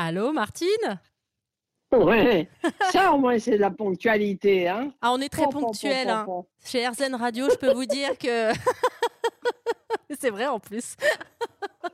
Allô, 0.00 0.30
Martine? 0.30 1.00
Ouais, 1.90 2.48
ça 2.92 3.10
au 3.12 3.18
moins 3.18 3.36
c'est 3.40 3.56
de 3.56 3.56
la 3.56 3.72
ponctualité. 3.72 4.68
Hein 4.68 4.92
ah, 5.00 5.10
on 5.10 5.20
est 5.20 5.28
très 5.28 5.48
ponctuel. 5.48 6.08
Hein. 6.08 6.24
Chez 6.64 6.86
RZN 6.86 7.16
Radio, 7.16 7.50
je 7.50 7.56
peux 7.56 7.72
vous 7.72 7.84
dire 7.84 8.16
que. 8.16 8.52
c'est 10.20 10.30
vrai 10.30 10.46
en 10.46 10.60
plus. 10.60 10.94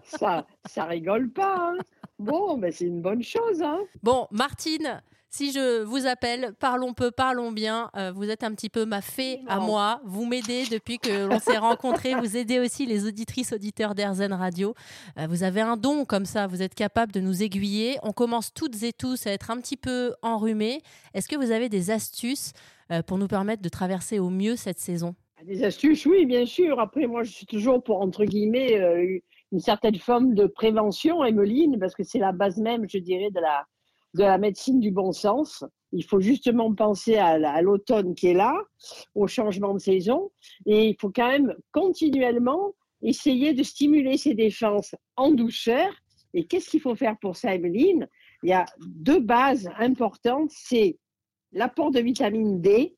ça, 0.03 0.47
ça 0.67 0.85
rigole 0.85 1.31
pas. 1.31 1.71
Hein. 1.71 1.79
bon, 2.19 2.59
mais 2.59 2.73
c'est 2.73 2.85
une 2.85 3.01
bonne 3.01 3.23
chose. 3.23 3.63
Hein 3.63 3.81
bon, 4.03 4.29
Martine, 4.31 5.03
si 5.35 5.51
je 5.51 5.83
vous 5.83 6.07
appelle, 6.07 6.55
parlons 6.61 6.93
peu, 6.93 7.11
parlons 7.11 7.51
bien. 7.51 7.91
Euh, 7.97 8.13
vous 8.13 8.31
êtes 8.31 8.45
un 8.45 8.55
petit 8.55 8.69
peu 8.69 8.85
ma 8.85 9.01
fée 9.01 9.41
à 9.49 9.59
moi. 9.59 10.01
Vous 10.05 10.27
m'aidez 10.27 10.63
depuis 10.71 10.99
que 11.01 11.27
l'on 11.27 11.41
s'est 11.41 11.59
rencontrés. 11.59 12.15
Vous 12.15 12.37
aidez 12.37 12.61
aussi 12.61 12.87
les 12.87 13.05
auditrices, 13.05 13.53
auditeurs 13.53 13.97
d'Airzen 13.97 14.33
Radio. 14.33 14.75
Euh, 15.19 15.27
vous 15.29 15.43
avez 15.43 15.61
un 15.61 15.77
don 15.77 16.05
comme 16.05 16.25
ça. 16.25 16.47
Vous 16.47 16.63
êtes 16.63 16.77
capable 16.77 17.11
de 17.11 17.19
nous 17.19 17.43
aiguiller. 17.43 17.97
On 18.05 18.13
commence 18.13 18.55
toutes 18.55 18.81
et 18.85 18.93
tous 18.93 19.27
à 19.27 19.33
être 19.33 19.51
un 19.51 19.57
petit 19.57 19.77
peu 19.77 20.15
enrhumés. 20.23 20.83
Est-ce 21.15 21.27
que 21.27 21.35
vous 21.35 21.51
avez 21.51 21.69
des 21.69 21.91
astuces 21.91 22.53
euh, 22.93 23.03
pour 23.03 23.19
nous 23.19 23.27
permettre 23.27 23.61
de 23.61 23.69
traverser 23.69 24.21
au 24.21 24.31
mieux 24.31 24.55
cette 24.55 24.79
saison? 24.79 25.17
Des 25.45 25.65
astuces, 25.65 26.07
oui, 26.07 26.27
bien 26.27 26.47
sûr. 26.47 26.79
Après, 26.79 27.09
moi, 27.09 27.25
je 27.25 27.33
suis 27.33 27.47
toujours 27.47 27.83
pour, 27.83 28.01
entre 28.01 28.25
guillemets, 28.25 28.81
une 29.51 29.59
certaine 29.59 29.97
forme 29.97 30.35
de 30.35 30.47
prévention, 30.47 31.25
Emeline, 31.25 31.77
parce 31.81 31.97
que 31.97 32.05
c'est 32.05 32.21
la 32.21 32.31
base 32.31 32.59
même, 32.59 32.89
je 32.89 32.99
dirais, 32.99 33.31
de 33.35 33.41
la 33.41 33.67
de 34.15 34.23
la 34.23 34.39
médecine 34.39 34.81
du 34.81 34.91
bon 34.91 35.13
sens. 35.13 35.65
Il 35.93 36.05
faut 36.05 36.21
justement 36.21 36.75
penser 36.75 37.17
à, 37.17 37.61
l'automne 37.63 38.15
qui 38.15 38.29
est 38.29 38.35
là, 38.35 38.57
au 39.15 39.27
changement 39.27 39.75
de 39.75 39.79
saison, 39.79 40.31
et 40.67 40.89
il 40.89 40.97
faut 41.01 41.11
quand 41.11 41.29
même 41.29 41.55
continuellement 41.73 42.75
essayer 43.03 43.53
de 43.53 43.63
stimuler 43.63 44.17
ses 44.17 44.35
défenses 44.35 44.95
en 45.17 45.31
douceur. 45.31 45.93
Et 46.33 46.47
qu'est-ce 46.47 46.71
qu'il 46.71 46.81
faut 46.81 46.97
faire 46.97 47.17
pour 47.21 47.37
ça, 47.37 47.55
Emeline? 47.55 48.09
Il 48.43 48.51
y 48.51 48.53
a 48.53 48.67
deux 48.81 49.21
bases 49.21 49.69
importantes, 49.79 50.51
c'est 50.51 50.99
l'apport 51.53 51.91
de 51.91 52.01
vitamine 52.01 52.61
D, 52.61 52.97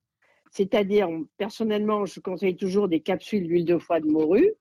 c'est-à-dire, 0.51 1.09
personnellement, 1.37 2.07
je 2.07 2.21
conseille 2.21 2.57
toujours 2.57 2.89
des 2.89 3.01
capsules 3.01 3.47
d'huile 3.47 3.67
de 3.67 3.77
foie 3.77 4.01
de 4.01 4.07
morue, 4.07 4.55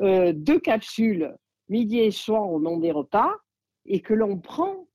euh, 0.00 0.32
deux 0.32 0.58
capsules 0.58 1.32
midi 1.68 2.00
et 2.00 2.10
soir 2.10 2.50
au 2.50 2.58
nom 2.58 2.78
des 2.78 2.90
repas, 2.90 3.30
et 3.86 4.00
que 4.00 4.14
l'on 4.14 4.38
prend 4.38 4.87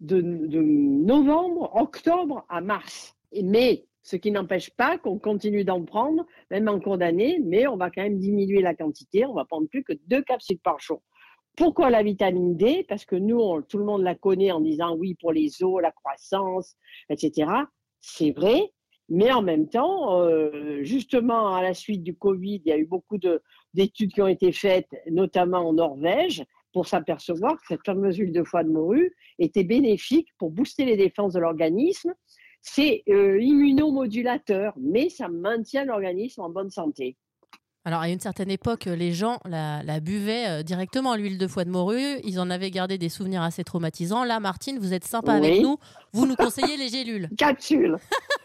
de, 0.00 0.20
novembre, 0.20 1.70
octobre 1.74 2.44
à 2.48 2.60
mars. 2.60 3.16
Mais 3.42 3.86
ce 4.02 4.16
qui 4.16 4.30
n'empêche 4.30 4.70
pas 4.70 4.98
qu'on 4.98 5.18
continue 5.18 5.64
d'en 5.64 5.84
prendre, 5.84 6.26
même 6.50 6.68
en 6.68 6.78
cours 6.80 6.98
d'année, 6.98 7.40
mais 7.44 7.66
on 7.66 7.76
va 7.76 7.90
quand 7.90 8.02
même 8.02 8.18
diminuer 8.18 8.60
la 8.60 8.74
quantité, 8.74 9.26
on 9.26 9.34
va 9.34 9.44
prendre 9.44 9.68
plus 9.68 9.82
que 9.82 9.94
deux 10.06 10.22
capsules 10.22 10.60
par 10.60 10.78
jour. 10.78 11.02
Pourquoi 11.56 11.90
la 11.90 12.02
vitamine 12.02 12.56
D? 12.56 12.84
Parce 12.88 13.04
que 13.04 13.16
nous, 13.16 13.62
tout 13.62 13.78
le 13.78 13.84
monde 13.84 14.02
la 14.02 14.14
connaît 14.14 14.52
en 14.52 14.60
disant 14.60 14.94
oui 14.94 15.14
pour 15.14 15.32
les 15.32 15.62
os, 15.62 15.80
la 15.80 15.90
croissance, 15.90 16.76
etc. 17.08 17.50
C'est 18.00 18.30
vrai, 18.30 18.72
mais 19.08 19.32
en 19.32 19.42
même 19.42 19.68
temps, 19.68 20.20
euh, 20.20 20.82
justement, 20.82 21.54
à 21.54 21.62
la 21.62 21.74
suite 21.74 22.02
du 22.02 22.14
Covid, 22.16 22.60
il 22.64 22.68
y 22.68 22.72
a 22.72 22.78
eu 22.78 22.86
beaucoup 22.86 23.18
d'études 23.74 24.12
qui 24.12 24.22
ont 24.22 24.28
été 24.28 24.52
faites, 24.52 24.88
notamment 25.10 25.68
en 25.68 25.74
Norvège, 25.74 26.44
pour 26.76 26.86
s'apercevoir 26.86 27.54
que 27.54 27.66
cette 27.68 27.86
fameuse 27.86 28.18
huile 28.18 28.32
de 28.32 28.44
foie 28.44 28.62
de 28.62 28.68
morue 28.68 29.10
était 29.38 29.64
bénéfique 29.64 30.28
pour 30.36 30.50
booster 30.50 30.84
les 30.84 30.98
défenses 30.98 31.32
de 31.32 31.40
l'organisme. 31.40 32.12
C'est 32.60 33.02
euh, 33.08 33.40
immunomodulateur, 33.40 34.74
mais 34.78 35.08
ça 35.08 35.28
maintient 35.28 35.86
l'organisme 35.86 36.42
en 36.42 36.50
bonne 36.50 36.68
santé. 36.68 37.16
Alors, 37.86 38.00
à 38.00 38.10
une 38.10 38.20
certaine 38.20 38.50
époque, 38.50 38.84
les 38.84 39.12
gens 39.12 39.40
la, 39.46 40.00
buvaient 40.00 40.48
euh, 40.48 40.62
directement, 40.62 41.16
l'huile 41.16 41.38
de 41.38 41.46
foie 41.46 41.64
de 41.64 41.70
morue. 41.70 42.20
Ils 42.24 42.38
en 42.38 42.50
avaient 42.50 42.70
gardé 42.70 42.98
des 42.98 43.08
souvenirs 43.08 43.40
assez 43.40 43.64
traumatisants. 43.64 44.24
Là, 44.24 44.38
Martine, 44.38 44.78
vous 44.78 44.92
êtes 44.92 45.04
sympa 45.04 45.32
avec 45.32 45.62
nous. 45.62 45.78
Vous 46.12 46.26
nous 46.26 46.36
conseillez 46.36 46.76
les 46.76 46.90
gélules. 46.90 47.30
Capsules. 47.38 47.96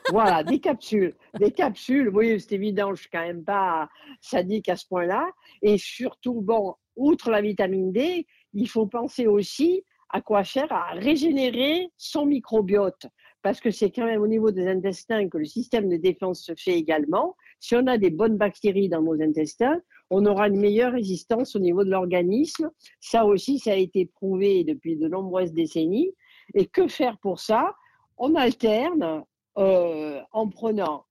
voilà, 0.09 0.41
des 0.45 0.59
capsules. 0.59 1.15
Des 1.37 1.51
capsules. 1.51 2.07
Oui, 2.13 2.39
c'est 2.39 2.55
évident, 2.55 2.95
je 2.95 3.01
suis 3.01 3.09
quand 3.09 3.27
même 3.27 3.43
pas 3.43 3.89
sadique 4.21 4.69
à 4.69 4.77
ce 4.77 4.85
point-là. 4.87 5.27
Et 5.61 5.77
surtout, 5.77 6.39
bon, 6.39 6.75
outre 6.95 7.31
la 7.31 7.41
vitamine 7.41 7.91
D, 7.91 8.25
il 8.53 8.69
faut 8.69 8.87
penser 8.87 9.27
aussi 9.27 9.83
à 10.09 10.21
quoi 10.21 10.43
faire 10.43 10.71
à 10.71 10.91
régénérer 10.91 11.89
son 11.97 12.25
microbiote. 12.25 13.07
Parce 13.41 13.59
que 13.59 13.71
c'est 13.71 13.89
quand 13.89 14.05
même 14.05 14.21
au 14.21 14.27
niveau 14.27 14.51
des 14.51 14.67
intestins 14.67 15.27
que 15.27 15.37
le 15.37 15.45
système 15.45 15.89
de 15.89 15.97
défense 15.97 16.43
se 16.43 16.53
fait 16.55 16.77
également. 16.77 17.35
Si 17.59 17.75
on 17.75 17.87
a 17.87 17.97
des 17.97 18.11
bonnes 18.11 18.37
bactéries 18.37 18.89
dans 18.89 19.01
nos 19.01 19.19
intestins, 19.21 19.81
on 20.09 20.25
aura 20.25 20.47
une 20.47 20.59
meilleure 20.59 20.91
résistance 20.91 21.55
au 21.55 21.59
niveau 21.59 21.83
de 21.83 21.89
l'organisme. 21.89 22.69
Ça 22.99 23.25
aussi, 23.25 23.57
ça 23.57 23.71
a 23.71 23.75
été 23.75 24.05
prouvé 24.05 24.63
depuis 24.63 24.95
de 24.95 25.07
nombreuses 25.07 25.53
décennies. 25.53 26.11
Et 26.53 26.67
que 26.67 26.87
faire 26.87 27.17
pour 27.19 27.39
ça? 27.39 27.73
On 28.17 28.35
alterne 28.35 29.23
euh, 29.57 30.21
en 30.31 30.47
prenant 30.49 31.05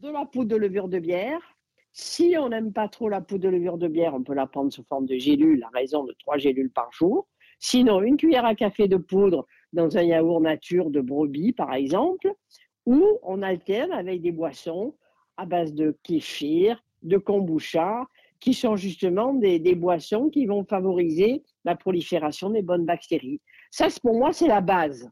de 0.00 0.08
la 0.08 0.24
poudre 0.24 0.48
de 0.48 0.56
levure 0.56 0.88
de 0.88 0.98
bière, 0.98 1.57
si 2.00 2.36
on 2.38 2.50
n'aime 2.50 2.72
pas 2.72 2.86
trop 2.86 3.08
la 3.08 3.20
poudre 3.20 3.42
de 3.42 3.48
levure 3.48 3.76
de 3.76 3.88
bière, 3.88 4.14
on 4.14 4.22
peut 4.22 4.32
la 4.32 4.46
prendre 4.46 4.72
sous 4.72 4.84
forme 4.84 5.06
de 5.06 5.16
gélules 5.16 5.64
à 5.64 5.76
raison 5.76 6.04
de 6.04 6.14
3 6.20 6.38
gélules 6.38 6.70
par 6.70 6.92
jour. 6.92 7.26
Sinon, 7.58 8.02
une 8.02 8.16
cuillère 8.16 8.44
à 8.44 8.54
café 8.54 8.86
de 8.86 8.96
poudre 8.96 9.46
dans 9.72 9.98
un 9.98 10.02
yaourt 10.02 10.40
nature 10.40 10.90
de 10.90 11.00
brebis, 11.00 11.52
par 11.52 11.74
exemple, 11.74 12.32
ou 12.86 13.04
on 13.24 13.42
alterne 13.42 13.90
avec 13.90 14.22
des 14.22 14.30
boissons 14.30 14.94
à 15.36 15.44
base 15.44 15.74
de 15.74 15.98
kéfir, 16.04 16.80
de 17.02 17.18
kombucha, 17.18 18.06
qui 18.38 18.54
sont 18.54 18.76
justement 18.76 19.34
des, 19.34 19.74
boissons 19.74 20.30
qui 20.30 20.46
vont 20.46 20.64
favoriser 20.64 21.42
la 21.64 21.74
prolifération 21.74 22.50
des 22.50 22.62
bonnes 22.62 22.86
bactéries. 22.86 23.40
Ça, 23.72 23.88
pour 24.00 24.16
moi, 24.16 24.32
c'est 24.32 24.46
la 24.46 24.60
base. 24.60 25.10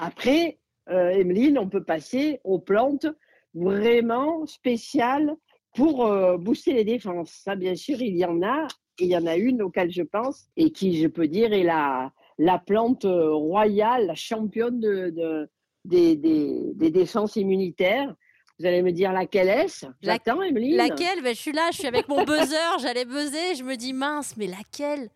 Après, 0.00 0.58
euh, 0.90 1.10
Emeline, 1.10 1.58
on 1.58 1.68
peut 1.68 1.84
passer 1.84 2.40
aux 2.42 2.58
plantes 2.58 3.06
vraiment 3.54 4.44
spéciales 4.46 5.36
pour 5.74 6.06
euh, 6.06 6.38
booster 6.38 6.72
les 6.72 6.84
défenses. 6.84 7.30
Ça, 7.44 7.56
bien 7.56 7.74
sûr, 7.74 8.00
il 8.00 8.16
y 8.16 8.24
en 8.24 8.42
a. 8.42 8.66
Et 9.00 9.04
il 9.04 9.10
y 9.10 9.16
en 9.16 9.26
a 9.26 9.36
une 9.36 9.60
auquel 9.60 9.90
je 9.90 10.02
pense 10.02 10.46
et 10.56 10.70
qui, 10.70 11.02
je 11.02 11.08
peux 11.08 11.26
dire, 11.26 11.52
est 11.52 11.64
la, 11.64 12.12
la 12.38 12.60
plante 12.60 13.04
euh, 13.04 13.32
royale, 13.32 14.06
la 14.06 14.14
championne 14.14 14.78
de, 14.78 15.10
de 15.10 15.50
des, 15.84 16.16
des, 16.16 16.72
des, 16.74 16.90
défenses 16.90 17.34
immunitaires. 17.34 18.14
Vous 18.58 18.66
allez 18.66 18.82
me 18.82 18.92
dire 18.92 19.12
laquelle 19.12 19.48
est-ce? 19.48 19.86
J'attends, 20.00 20.40
Emeline. 20.42 20.76
Laquelle? 20.76 21.22
Ben, 21.22 21.34
Je 21.34 21.40
suis 21.40 21.52
là, 21.52 21.68
je 21.72 21.78
suis 21.78 21.88
avec 21.88 22.08
mon 22.08 22.24
buzzer, 22.24 22.56
j'allais 22.80 23.04
buzzer, 23.04 23.56
je 23.56 23.64
me 23.64 23.74
dis 23.74 23.92
mince, 23.92 24.36
mais 24.36 24.46
laquelle? 24.46 25.10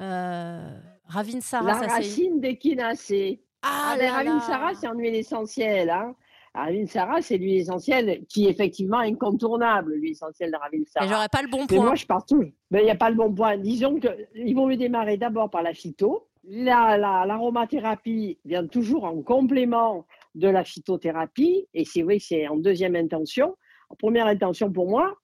Euh, 0.00 0.76
Ravine 1.06 1.40
Sarah, 1.40 1.82
La 1.82 1.86
racine 1.86 2.40
d'échinacée. 2.40 3.42
Ah, 3.62 3.92
ah 3.92 3.96
ben, 3.96 4.10
Ravine 4.10 4.40
Sarah, 4.40 4.74
c'est 4.74 4.88
en 4.88 4.94
huile 4.94 5.14
essentielle. 5.14 5.90
Hein 5.90 6.16
Ravine 6.54 6.86
Sarah, 6.86 7.22
c'est 7.22 7.38
l'huile 7.38 7.58
essentielle 7.58 8.24
qui 8.28 8.46
est 8.46 8.50
effectivement 8.50 8.98
incontournable, 8.98 9.94
l'huile 9.94 10.12
essentielle 10.12 10.50
de 10.50 10.56
Ravine 10.56 10.84
Sarah. 10.86 11.06
Mais 11.06 11.12
j'aurais 11.12 11.28
pas 11.28 11.42
le 11.42 11.48
bon 11.48 11.66
point. 11.66 11.78
Mais 11.78 11.84
moi, 11.84 11.94
je 11.94 12.06
pars 12.06 12.26
tout. 12.26 12.44
Mais 12.70 12.80
il 12.80 12.84
n'y 12.84 12.90
a 12.90 12.96
pas 12.96 13.10
le 13.10 13.16
bon 13.16 13.32
point. 13.32 13.56
Disons 13.56 14.00
qu'ils 14.00 14.56
vont 14.56 14.66
me 14.66 14.76
démarrer 14.76 15.16
d'abord 15.16 15.48
par 15.48 15.62
la 15.62 15.74
phyto. 15.74 16.26
L'aromathérapie 16.44 18.38
vient 18.44 18.66
toujours 18.66 19.04
en 19.04 19.22
complément 19.22 20.06
de 20.34 20.48
la 20.48 20.64
phytothérapie. 20.64 21.68
Et 21.72 21.84
c'est 21.84 22.02
vrai 22.02 22.18
que 22.18 22.24
c'est 22.24 22.48
en 22.48 22.56
deuxième 22.56 22.96
intention. 22.96 23.56
En 23.88 23.94
première 23.94 24.26
intention 24.26 24.72
pour 24.72 24.88
moi, 24.88 25.14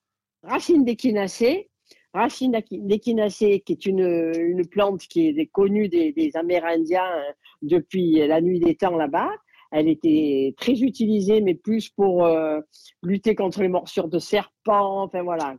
racine 0.44 0.84
d'échinacée. 0.84 1.70
Racine 2.14 2.56
d'échinacée, 2.70 3.60
qui 3.60 3.72
est 3.72 3.84
une, 3.84 4.32
une, 4.38 4.66
plante 4.66 5.00
qui 5.02 5.28
est 5.28 5.46
connue 5.46 5.88
des, 5.88 6.12
des 6.12 6.34
Amérindiens 6.34 7.04
euh, 7.04 7.32
depuis 7.60 8.26
la 8.26 8.40
nuit 8.40 8.58
des 8.58 8.74
temps 8.74 8.96
là-bas 8.96 9.28
elle 9.76 9.88
était 9.88 10.54
très 10.56 10.80
utilisée, 10.80 11.42
mais 11.42 11.54
plus 11.54 11.90
pour 11.90 12.24
euh, 12.24 12.60
lutter 13.02 13.34
contre 13.34 13.60
les 13.60 13.68
morsures 13.68 14.08
de 14.08 14.18
serpents. 14.18 15.02
Enfin 15.02 15.22
voilà. 15.22 15.54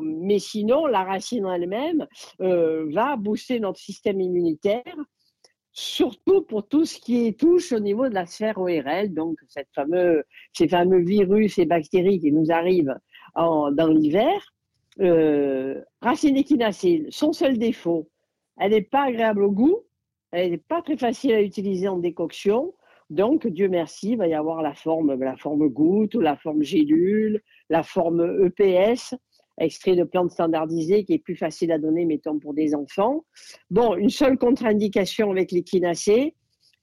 Mais 0.00 0.38
sinon, 0.38 0.86
la 0.86 1.04
racine 1.04 1.46
elle-même 1.46 2.06
euh, 2.40 2.86
va 2.92 3.16
booster 3.16 3.60
notre 3.60 3.78
système 3.78 4.22
immunitaire, 4.22 4.96
surtout 5.72 6.40
pour 6.42 6.66
tout 6.66 6.86
ce 6.86 6.98
qui 6.98 7.34
touche 7.34 7.72
au 7.72 7.80
niveau 7.80 8.08
de 8.08 8.14
la 8.14 8.24
sphère 8.24 8.56
ORL, 8.56 9.12
donc 9.12 9.36
cette 9.48 9.68
fameux, 9.74 10.24
ces 10.54 10.66
fameux 10.66 11.02
virus 11.04 11.58
et 11.58 11.66
bactéries 11.66 12.20
qui 12.20 12.32
nous 12.32 12.50
arrivent 12.50 12.96
en, 13.34 13.70
dans 13.70 13.88
l'hiver. 13.88 14.54
Euh, 15.00 15.82
racine 16.00 16.38
équinacée, 16.38 17.06
son 17.10 17.34
seul 17.34 17.58
défaut, 17.58 18.08
elle 18.58 18.70
n'est 18.70 18.80
pas 18.80 19.04
agréable 19.08 19.42
au 19.44 19.50
goût, 19.50 19.80
elle 20.30 20.52
n'est 20.52 20.58
pas 20.58 20.80
très 20.80 20.96
facile 20.96 21.32
à 21.32 21.42
utiliser 21.42 21.88
en 21.88 21.98
décoction. 21.98 22.72
Donc, 23.10 23.46
Dieu 23.46 23.68
merci, 23.68 24.12
il 24.12 24.18
va 24.18 24.28
y 24.28 24.34
avoir 24.34 24.62
la 24.62 24.74
forme, 24.74 25.14
la 25.14 25.36
forme 25.36 25.68
goutte, 25.68 26.14
la 26.14 26.36
forme 26.36 26.62
gélule, 26.62 27.42
la 27.68 27.82
forme 27.82 28.46
EPS, 28.46 29.14
extrait 29.58 29.96
de 29.96 30.04
plantes 30.04 30.30
standardisées, 30.30 31.04
qui 31.04 31.14
est 31.14 31.18
plus 31.18 31.36
facile 31.36 31.72
à 31.72 31.78
donner, 31.78 32.04
mettons, 32.04 32.38
pour 32.38 32.54
des 32.54 32.74
enfants. 32.74 33.24
Bon, 33.70 33.96
une 33.96 34.10
seule 34.10 34.38
contre-indication 34.38 35.30
avec 35.30 35.52
l'équinacée, 35.52 36.34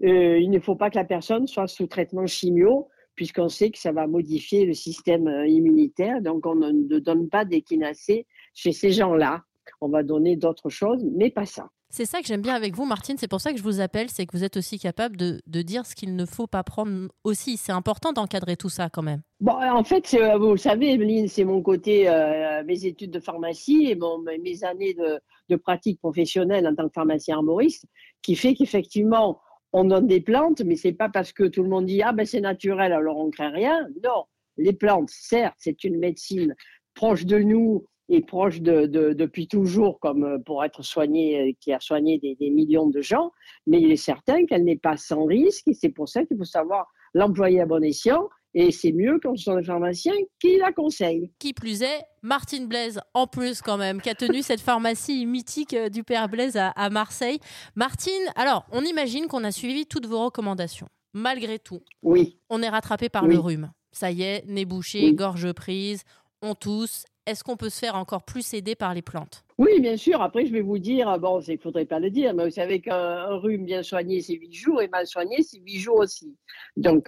euh, 0.04 0.38
il 0.40 0.50
ne 0.50 0.60
faut 0.60 0.76
pas 0.76 0.90
que 0.90 0.98
la 0.98 1.06
personne 1.06 1.48
soit 1.48 1.68
sous 1.68 1.88
traitement 1.88 2.26
chimio, 2.26 2.88
puisqu'on 3.16 3.50
sait 3.50 3.70
que 3.70 3.78
ça 3.78 3.92
va 3.92 4.08
modifier 4.08 4.66
le 4.66 4.74
système 4.74 5.28
euh, 5.28 5.48
immunitaire. 5.48 6.22
Donc, 6.22 6.46
on 6.46 6.56
ne 6.56 7.00
donne 7.00 7.28
pas 7.30 7.44
d'équinacée 7.44 8.26
chez 8.54 8.72
ces 8.72 8.92
gens-là. 8.92 9.44
On 9.82 9.90
va 9.90 10.04
donner 10.04 10.36
d'autres 10.38 10.70
choses, 10.70 11.06
mais 11.14 11.30
pas 11.30 11.46
ça. 11.46 11.70
C'est 11.92 12.06
ça 12.06 12.22
que 12.22 12.28
j'aime 12.28 12.42
bien 12.42 12.54
avec 12.54 12.76
vous, 12.76 12.86
Martine. 12.86 13.18
C'est 13.18 13.28
pour 13.28 13.42
ça 13.42 13.52
que 13.52 13.58
je 13.58 13.64
vous 13.64 13.80
appelle. 13.82 14.10
C'est 14.10 14.28
que 14.28 14.38
vous 14.38 14.44
êtes 14.44 14.58
aussi 14.58 14.78
capable 14.78 15.18
de, 15.18 15.62
dire 15.62 15.86
ce 15.86 15.96
qu'il 15.96 16.16
ne 16.16 16.26
faut 16.26 16.46
pas 16.46 16.64
prendre 16.64 17.10
aussi. 17.24 17.58
C'est 17.58 17.72
important 17.72 18.14
d'encadrer 18.14 18.56
tout 18.56 18.70
ça 18.70 18.90
quand 18.90 19.02
même. 19.02 19.22
Bon, 19.40 19.54
en 19.54 19.84
fait, 19.84 20.16
vous 20.38 20.52
le 20.52 20.58
savez, 20.58 20.94
Emeline, 20.94 21.28
c'est 21.28 21.46
mon 21.46 21.62
côté, 21.62 22.08
euh, 22.08 22.64
mes 22.64 22.86
études 22.86 23.12
de 23.12 23.20
pharmacie 23.20 23.88
et 23.90 23.98
mes 24.40 24.64
années 24.64 24.94
de, 24.94 25.20
de, 25.50 25.56
pratique 25.56 26.00
professionnelle 26.00 26.68
en 26.68 26.76
tant 26.76 26.88
que 26.88 26.94
pharmacien 26.94 27.38
arboriste 27.38 27.86
qui 28.22 28.36
fait 28.36 28.54
qu'effectivement, 28.54 29.42
on 29.74 29.86
donne 29.86 30.08
des 30.08 30.22
plantes, 30.22 30.62
mais 30.62 30.76
c'est 30.76 30.94
pas 30.94 31.10
parce 31.10 31.32
que 31.32 31.44
tout 31.44 31.64
le 31.64 31.70
monde 31.70 31.86
dit 31.86 32.02
ah 32.02 32.12
ben 32.12 32.26
c'est 32.26 32.42
naturel 32.42 32.92
alors 32.92 33.18
on 33.18 33.30
crée 33.30 33.48
rien. 33.48 33.88
Non, 34.04 34.26
les 34.58 34.74
plantes, 34.74 35.10
certes, 35.10 35.56
c'est 35.58 35.84
une 35.84 35.98
médecine 35.98 36.56
proche 36.94 37.26
de 37.26 37.40
nous 37.40 37.86
et 38.10 38.22
proche 38.22 38.62
de, 38.62 38.86
depuis 38.88 39.48
toujours, 39.48 40.00
comme 40.00 40.24
euh, 40.24 40.38
pour 40.40 40.64
être 40.64 40.84
soignée, 40.84 41.40
euh, 41.40 41.52
qui 41.62 41.72
a 41.72 41.80
soigné 41.80 42.18
des, 42.18 42.50
millions 42.50 42.90
de 42.90 43.02
gens, 43.02 43.32
mais 43.68 43.80
il 43.80 43.92
est 43.92 43.96
certain 43.96 44.46
qu'elle 44.46 44.64
n'est 44.64 44.78
pas 44.78 44.98
sans 44.98 45.26
risque 45.26 45.68
et 45.68 45.74
c'est 45.74 45.90
pour 45.90 46.10
ça 46.10 46.26
qu'il 46.26 46.38
faut 46.38 46.44
savoir 46.44 46.88
l'employer 47.14 47.62
à 47.62 47.66
bon 47.66 47.84
escient. 47.84 48.28
Et 48.56 48.72
c'est 48.72 48.92
mieux 48.92 49.20
quand 49.22 49.38
ce 49.38 49.44
sont 49.44 49.58
des 49.58 49.64
pharmaciens 49.64 50.16
qui 50.40 50.58
la 50.58 50.72
conseillent. 50.72 51.32
Qui 51.38 51.54
plus 51.54 51.84
est, 51.84 52.02
Martine 52.24 52.68
Blaise, 52.68 53.00
en 53.14 53.28
plus 53.28 53.62
quand 53.62 53.78
même, 53.78 54.02
qui 54.02 54.10
a 54.10 54.16
tenu 54.16 54.42
cette 54.42 54.60
pharmacie 54.60 55.28
mythique 55.28 55.76
euh, 55.76 55.90
du 55.90 56.04
Père 56.04 56.28
Blaise 56.30 56.58
à, 56.58 56.90
Marseille. 56.90 57.40
Martine, 57.76 58.24
alors, 58.36 58.66
on 58.72 58.84
imagine 58.84 59.28
qu'on 59.28 59.44
a 59.44 59.52
suivi 59.52 59.86
toutes 59.86 60.08
vos 60.08 60.26
recommandations. 60.26 60.88
Malgré 61.14 61.60
tout, 61.60 61.82
oui. 62.02 62.40
on 62.50 62.62
est 62.64 62.70
rattrapé 62.70 63.10
par 63.10 63.28
le 63.28 63.38
rhume. 63.38 63.72
Ça 63.92 64.12
y 64.12 64.24
est, 64.24 64.46
nez 64.48 64.66
bouché, 64.66 65.14
gorge 65.14 65.52
prise, 65.54 66.04
on 66.42 66.56
tousse. 66.56 67.06
Est-ce 67.30 67.44
qu'on 67.44 67.58
peut 67.58 67.70
se 67.70 67.78
faire 67.78 67.96
encore 67.96 68.24
plus 68.24 68.56
aider 68.56 68.74
par 68.74 68.96
les 68.96 69.04
plantes? 69.04 69.44
Oui, 69.60 69.80
bien 69.80 69.98
sûr. 69.98 70.20
Après, 70.20 70.48
je 70.48 70.52
vais 70.52 70.62
vous 70.62 70.80
dire, 70.80 71.20
bon, 71.20 71.40
il 71.42 71.54
ne 71.54 71.60
faudrait 71.60 71.86
pas 71.86 72.00
le 72.00 72.10
dire, 72.10 72.34
mais 72.34 72.46
vous 72.46 72.50
savez 72.50 72.82
qu'un 72.82 73.36
rhume 73.36 73.66
bien 73.66 73.84
soigné, 73.84 74.20
c'est 74.20 74.34
8 74.34 74.52
jours, 74.52 74.82
et 74.82 74.88
mal 74.88 75.06
soigné, 75.06 75.44
c'est 75.44 75.60
8 75.60 75.78
jours 75.78 75.98
aussi. 75.98 76.36
Donc, 76.76 77.08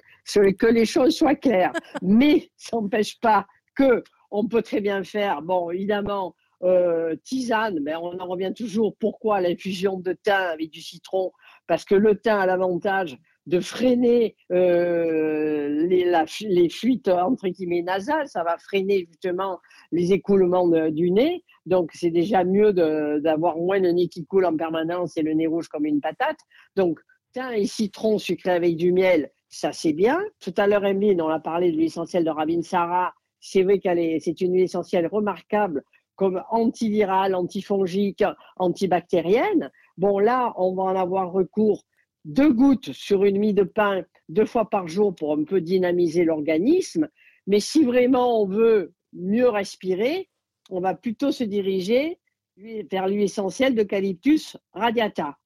que 0.59 0.67
les 0.67 0.85
choses 0.85 1.15
soient 1.15 1.33
claires. 1.33 1.73
mais 2.03 2.51
ça 2.55 2.77
n'empêche 2.77 3.19
pas 3.19 3.47
que 3.73 4.03
on 4.29 4.47
peut 4.47 4.61
très 4.61 4.79
bien 4.79 5.03
faire, 5.03 5.41
bon, 5.41 5.71
évidemment, 5.71 6.35
euh, 6.61 7.15
tisane, 7.23 7.79
mais 7.81 7.95
on 7.95 8.19
en 8.19 8.27
revient 8.27 8.53
toujours. 8.55 8.95
Pourquoi 8.99 9.41
l'infusion 9.41 9.97
de 9.97 10.13
thym 10.13 10.33
avec 10.35 10.69
du 10.69 10.81
citron? 10.81 11.31
Parce 11.65 11.83
que 11.83 11.95
le 11.95 12.15
thym 12.19 12.37
a 12.37 12.45
l'avantage 12.45 13.17
de 13.47 13.59
freiner 13.59 14.35
euh, 14.51 15.87
les, 15.87 16.69
fuites 16.69 17.07
entre 17.07 17.47
guillemets 17.47 17.81
nasales, 17.81 18.27
ça 18.27 18.43
va 18.43 18.57
freiner 18.57 19.07
justement 19.07 19.59
les 19.91 20.13
écoulements 20.13 20.67
du 20.89 21.11
nez. 21.11 21.43
Donc 21.65 21.91
c'est 21.93 22.11
déjà 22.11 22.43
mieux 22.43 22.73
d'avoir 22.73 23.57
moins 23.57 23.79
le 23.79 23.91
nez 23.91 24.07
qui 24.07 24.25
coule 24.25 24.45
en 24.45 24.55
permanence 24.55 25.17
et 25.17 25.21
le 25.21 25.33
nez 25.33 25.47
rouge 25.47 25.67
comme 25.67 25.85
une 25.85 26.01
patate. 26.01 26.39
Donc 26.75 26.99
thym 27.33 27.51
et 27.53 27.65
citron 27.65 28.17
sucré 28.17 28.51
avec 28.51 28.75
du 28.75 28.91
miel, 28.91 29.31
ça 29.49 29.71
c'est 29.71 29.93
bien. 29.93 30.19
Tout 30.39 30.53
à 30.57 30.67
l'heure, 30.67 30.85
Emeline, 30.85 31.21
on 31.21 31.29
a 31.29 31.39
parlé 31.39 31.71
de 31.71 31.77
l'huile 31.77 31.87
essentielle 31.87 32.23
de 32.23 32.29
Rabin 32.29 32.61
Sarah. 32.61 33.13
C'est 33.39 33.63
vrai 33.63 33.79
qu'elle 33.79 33.99
est, 33.99 34.19
c'est 34.19 34.39
une 34.41 34.53
huile 34.53 34.63
essentielle 34.63 35.07
remarquable 35.07 35.83
comme 36.15 36.43
antivirale, 36.51 37.33
antifongique, 37.33 38.23
antibactérienne. 38.57 39.71
Bon, 39.97 40.19
là, 40.19 40.53
on 40.57 40.75
va 40.75 40.83
en 40.83 40.95
avoir 40.95 41.31
recours 41.31 41.83
deux 42.25 42.53
gouttes 42.53 42.91
sur 42.93 43.23
une 43.25 43.39
mie 43.39 43.53
de 43.53 43.63
pain 43.63 44.03
deux 44.29 44.45
fois 44.45 44.69
par 44.69 44.87
jour 44.87 45.13
pour 45.15 45.33
un 45.33 45.43
peu 45.43 45.61
dynamiser 45.61 46.23
l'organisme. 46.23 47.09
Mais 47.47 47.59
si 47.59 47.83
vraiment 47.83 48.41
on 48.41 48.45
veut 48.45 48.93
mieux 49.13 49.49
respirer, 49.49 50.29
on 50.69 50.79
va 50.79 50.95
plutôt 50.95 51.31
se 51.31 51.43
diriger 51.43 52.19
vers 52.57 53.07
l'huile 53.07 53.23
essentielle 53.23 53.75
d'eucalyptus 53.75 54.57
radiata. 54.73 55.37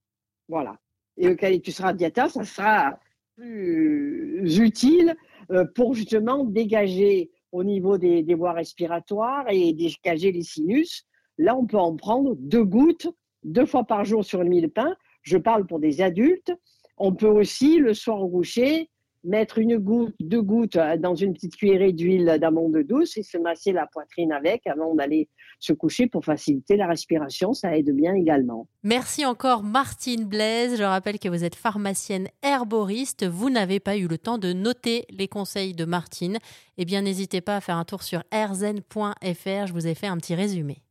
Voilà. 0.50 0.78
Et 1.18 1.28
eucalyptus 1.28 1.80
radiata, 1.80 2.28
ça 2.30 2.44
sera 2.44 3.00
plus 3.36 4.60
utile 4.60 5.16
euh, 5.52 5.66
pour 5.76 5.94
justement 5.94 6.44
dégager 6.44 7.32
au 7.52 7.64
niveau 7.64 7.98
des, 7.98 8.22
des 8.22 8.34
voies 8.34 8.54
respiratoires 8.54 9.46
et 9.50 9.74
dégager 9.74 10.32
les 10.32 10.44
sinus. 10.44 11.06
Là, 11.38 11.56
on 11.56 11.66
peut 11.66 11.78
en 11.78 11.96
prendre 11.96 12.36
deux 12.38 12.64
gouttes 12.64 13.08
deux 13.44 13.66
fois 13.66 13.84
par 13.84 14.04
jour 14.04 14.26
sur 14.26 14.42
une 14.42 14.50
mie 14.50 14.62
de 14.62 14.68
pain 14.68 14.96
je 15.26 15.38
parle 15.38 15.66
pour 15.66 15.80
des 15.80 16.02
adultes. 16.02 16.54
On 16.98 17.14
peut 17.14 17.28
aussi, 17.28 17.78
le 17.78 17.94
soir 17.94 18.22
au 18.22 18.30
coucher, 18.30 18.90
mettre 19.26 19.58
une 19.58 19.78
goutte, 19.78 20.16
deux 20.20 20.42
gouttes 20.42 20.78
dans 21.00 21.16
une 21.16 21.34
petite 21.34 21.56
cuillerée 21.56 21.92
d'huile 21.92 22.38
d'amande 22.40 22.78
douce 22.88 23.18
et 23.18 23.24
se 23.24 23.38
masser 23.38 23.72
la 23.72 23.88
poitrine 23.88 24.32
avec 24.32 24.66
avant 24.68 24.96
d'aller 24.96 25.28
se 25.60 25.74
coucher 25.74 26.08
pour 26.08 26.24
faciliter 26.24 26.78
la 26.78 26.88
respiration. 26.88 27.54
Ça 27.54 27.76
aide 27.76 27.90
bien 27.92 28.14
également. 28.14 28.68
Merci 28.84 29.26
encore 29.26 29.64
Martine 29.64 30.26
Blaise. 30.26 30.78
Je 30.78 30.84
rappelle 30.84 31.18
que 31.18 31.28
vous 31.28 31.44
êtes 31.44 31.56
pharmacienne 31.56 32.28
herboriste. 32.44 33.26
Vous 33.26 33.50
n'avez 33.50 33.80
pas 33.80 33.98
eu 33.98 34.08
le 34.08 34.20
temps 34.20 34.38
de 34.38 34.54
noter 34.54 35.06
les 35.10 35.28
conseils 35.28 35.74
de 35.74 35.86
Martine. 35.86 36.38
Eh 36.78 36.86
bien, 36.86 37.02
n'hésitez 37.02 37.42
pas 37.42 37.56
à 37.56 37.62
faire 37.62 37.78
un 37.78 37.86
tour 37.86 38.04
sur 38.04 38.22
rzen.fr. 38.32 39.68
Je 39.68 39.74
vous 39.74 39.88
ai 39.88 39.96
fait 39.96 40.08
un 40.08 40.18
petit 40.18 40.36
résumé. 40.36 40.85